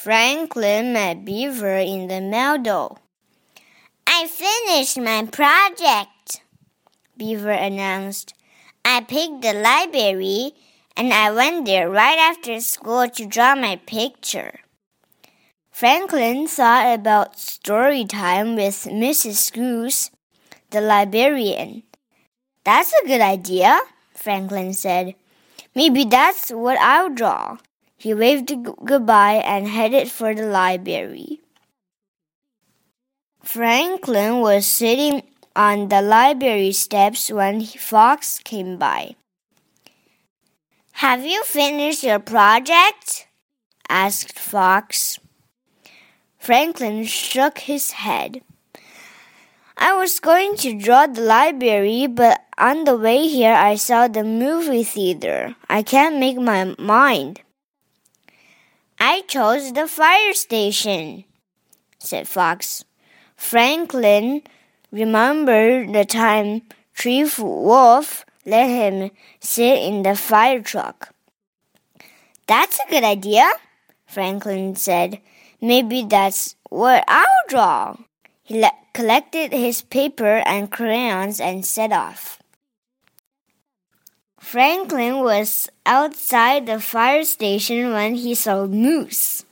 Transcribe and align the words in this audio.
Franklin 0.00 0.94
met 0.94 1.26
Beaver 1.26 1.76
in 1.76 2.08
the 2.08 2.22
meadow. 2.22 2.96
I 4.06 4.26
finished 4.28 4.96
my 4.96 5.26
project, 5.26 6.40
Beaver 7.18 7.50
announced. 7.50 8.32
I 8.82 9.02
picked 9.02 9.42
the 9.42 9.52
library 9.52 10.52
and 10.96 11.12
I 11.12 11.30
went 11.32 11.66
there 11.66 11.90
right 11.90 12.16
after 12.16 12.60
school 12.60 13.10
to 13.10 13.26
draw 13.26 13.54
my 13.54 13.76
picture. 13.76 14.60
Franklin 15.70 16.48
thought 16.48 16.94
about 16.94 17.38
story 17.38 18.06
time 18.06 18.56
with 18.56 18.88
Mrs. 18.88 19.52
Goose, 19.52 20.10
the 20.70 20.80
librarian. 20.80 21.82
That's 22.64 22.94
a 23.04 23.06
good 23.06 23.20
idea, 23.20 23.78
Franklin 24.14 24.72
said. 24.72 25.14
Maybe 25.74 26.04
that's 26.04 26.48
what 26.48 26.78
I'll 26.78 27.10
draw. 27.10 27.58
He 28.00 28.14
waved 28.14 28.50
goodbye 28.82 29.44
and 29.44 29.68
headed 29.68 30.10
for 30.10 30.34
the 30.34 30.46
library. 30.46 31.40
Franklin 33.42 34.40
was 34.40 34.66
sitting 34.66 35.22
on 35.54 35.88
the 35.88 36.00
library 36.00 36.72
steps 36.72 37.30
when 37.30 37.60
Fox 37.60 38.38
came 38.38 38.78
by. 38.78 39.16
Have 41.04 41.26
you 41.26 41.44
finished 41.44 42.02
your 42.02 42.20
project? 42.20 43.26
asked 43.86 44.38
Fox. 44.38 45.18
Franklin 46.38 47.04
shook 47.04 47.58
his 47.58 48.00
head. 48.00 48.40
I 49.76 49.92
was 49.92 50.20
going 50.20 50.56
to 50.64 50.72
draw 50.72 51.06
the 51.06 51.20
library, 51.20 52.06
but 52.06 52.40
on 52.56 52.84
the 52.84 52.96
way 52.96 53.28
here 53.28 53.52
I 53.52 53.74
saw 53.74 54.08
the 54.08 54.24
movie 54.24 54.84
theater. 54.84 55.54
I 55.68 55.82
can't 55.82 56.16
make 56.16 56.38
my 56.38 56.74
mind. 56.78 57.42
I 59.10 59.22
chose 59.22 59.72
the 59.72 59.88
fire 59.88 60.32
station, 60.34 61.24
said 61.98 62.28
Fox. 62.28 62.84
Franklin 63.34 64.42
remembered 64.92 65.92
the 65.92 66.04
time 66.04 66.62
Chief 66.94 67.36
Wolf 67.36 68.24
let 68.46 68.68
him 68.68 69.10
sit 69.40 69.82
in 69.82 70.04
the 70.04 70.14
fire 70.14 70.62
truck. 70.62 71.12
That's 72.46 72.78
a 72.78 72.88
good 72.88 73.02
idea, 73.02 73.50
Franklin 74.06 74.76
said. 74.76 75.18
Maybe 75.60 76.04
that's 76.04 76.54
what 76.68 77.02
I'll 77.08 77.44
draw. 77.48 77.96
He 78.44 78.64
collected 78.92 79.50
his 79.50 79.82
paper 79.82 80.38
and 80.46 80.70
crayons 80.70 81.40
and 81.40 81.66
set 81.66 81.90
off. 81.90 82.39
Franklin 84.40 85.20
was 85.20 85.68
outside 85.86 86.66
the 86.66 86.80
fire 86.80 87.22
station 87.22 87.92
when 87.92 88.16
he 88.16 88.34
saw 88.34 88.66
Moose. 88.66 89.44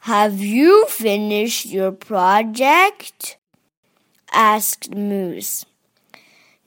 Have 0.00 0.40
you 0.40 0.86
finished 0.88 1.66
your 1.66 1.92
project? 1.92 3.36
asked 4.32 4.96
Moose. 4.96 5.64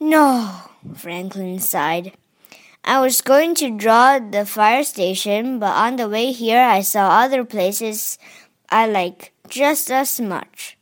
No, 0.00 0.70
Franklin 0.94 1.58
sighed. 1.58 2.12
I 2.82 3.00
was 3.00 3.20
going 3.20 3.56
to 3.56 3.76
draw 3.76 4.18
the 4.18 4.46
fire 4.46 4.84
station, 4.84 5.58
but 5.58 5.74
on 5.74 5.96
the 5.96 6.08
way 6.08 6.32
here 6.32 6.62
I 6.62 6.80
saw 6.80 7.20
other 7.20 7.44
places 7.44 8.16
I 8.70 8.86
like 8.86 9.32
just 9.48 9.90
as 9.90 10.20
much. 10.20 10.78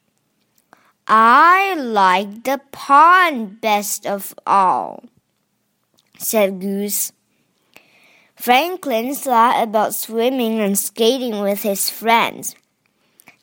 I 1.08 1.74
like 1.74 2.44
the 2.44 2.60
pond 2.70 3.60
best 3.60 4.06
of 4.06 4.34
all, 4.46 5.02
said 6.24 6.60
Goose. 6.60 7.12
Franklin 8.34 9.14
thought 9.14 9.62
about 9.62 9.94
swimming 9.94 10.60
and 10.60 10.78
skating 10.78 11.40
with 11.40 11.62
his 11.62 11.88
friends. 11.88 12.56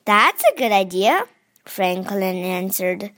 That's 0.06 0.44
a 0.44 0.58
good 0.58 0.72
idea, 0.72 1.26
Franklin 1.66 2.38
answered. 2.38 3.12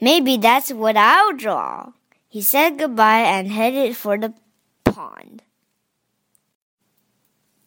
Maybe 0.00 0.36
that's 0.36 0.72
what 0.72 0.96
I'll 0.96 1.32
draw. 1.32 1.92
He 2.28 2.42
said 2.42 2.78
goodbye 2.78 3.22
and 3.22 3.50
headed 3.50 3.96
for 3.96 4.18
the 4.18 4.34
pond. 4.84 5.42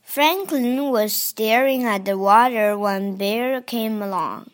Franklin 0.03 0.89
was 0.89 1.13
staring 1.13 1.85
at 1.85 2.05
the 2.05 2.17
water 2.17 2.78
when 2.78 3.16
Bear 3.16 3.61
came 3.61 4.01
along. 4.01 4.51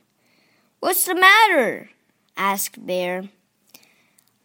What's 0.80 1.06
the 1.06 1.16
matter? 1.16 1.90
asked 2.38 2.86
Bear. 2.86 3.30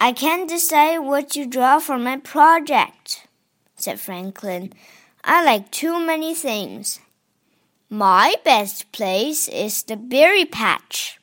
I 0.01 0.13
can't 0.13 0.49
decide 0.49 0.99
what 0.99 1.31
to 1.31 1.47
draw 1.47 1.79
for 1.79 1.99
my 1.99 2.17
project 2.17 3.29
said 3.81 4.01
Franklin. 4.01 4.73
I 5.25 5.45
like 5.45 5.71
too 5.71 5.99
many 5.99 6.35
things. 6.35 7.01
My 7.89 8.35
best 8.45 8.93
place 8.93 9.49
is 9.49 9.83
the 9.83 9.97
berry 9.97 10.45
patch, 10.45 11.19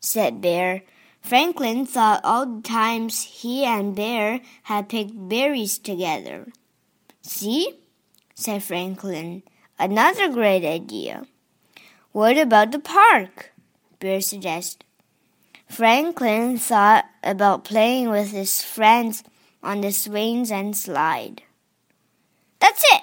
said 0.00 0.40
Bear. 0.40 0.82
Franklin 1.20 1.86
thought 1.86 2.20
all 2.24 2.46
the 2.46 2.62
times 2.62 3.22
he 3.22 3.64
and 3.64 3.94
Bear 3.94 4.40
had 4.64 4.88
picked 4.88 5.28
berries 5.28 5.78
together. 5.78 6.48
See? 7.22 7.78
said 8.34 8.62
Franklin. 8.64 9.44
Another 9.78 10.28
great 10.28 10.64
idea. 10.64 11.26
What 12.10 12.36
about 12.36 12.72
the 12.72 12.80
park? 12.80 13.52
Bear 14.00 14.20
suggested. 14.20 14.84
Franklin 15.72 16.58
thought 16.58 17.06
about 17.22 17.64
playing 17.64 18.10
with 18.10 18.30
his 18.30 18.60
friends 18.60 19.24
on 19.62 19.80
the 19.80 19.90
swings 19.90 20.50
and 20.50 20.76
slide. 20.76 21.40
That's 22.60 22.84
it, 22.92 23.00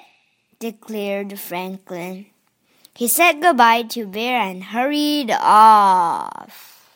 declared 0.60 1.40
Franklin. 1.40 2.26
He 2.94 3.08
said 3.08 3.42
goodbye 3.42 3.82
to 3.90 4.06
Bear 4.06 4.40
and 4.40 4.62
hurried 4.62 5.32
off. 5.32 6.94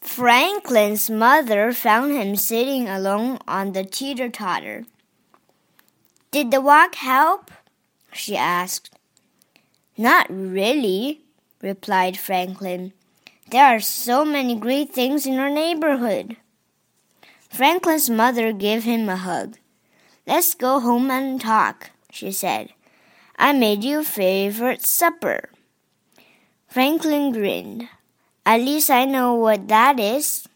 Franklin's 0.00 1.10
mother 1.10 1.74
found 1.74 2.12
him 2.12 2.34
sitting 2.34 2.88
alone 2.88 3.40
on 3.46 3.72
the 3.72 3.84
teeter 3.84 4.30
totter. 4.30 4.84
Did 6.30 6.50
the 6.50 6.62
walk 6.62 6.94
help? 6.94 7.50
she 8.14 8.34
asked. 8.34 8.96
Not 9.98 10.26
really, 10.30 11.20
replied 11.60 12.18
Franklin. 12.18 12.94
There 13.54 13.70
are 13.70 13.78
so 13.78 14.24
many 14.24 14.56
great 14.56 14.90
things 14.90 15.26
in 15.26 15.38
our 15.38 15.48
neighborhood. 15.48 16.38
Franklin's 17.48 18.10
mother 18.10 18.50
gave 18.50 18.82
him 18.82 19.08
a 19.08 19.14
hug. 19.14 19.58
Let's 20.26 20.56
go 20.56 20.80
home 20.80 21.08
and 21.08 21.40
talk, 21.40 21.92
she 22.10 22.32
said. 22.32 22.74
I 23.38 23.52
made 23.52 23.84
you 23.84 24.02
favorite 24.02 24.82
supper. 24.84 25.50
Franklin 26.66 27.30
grinned. 27.30 27.86
At 28.44 28.58
least 28.58 28.90
I 28.90 29.04
know 29.04 29.34
what 29.34 29.68
that 29.68 30.00
is. 30.00 30.48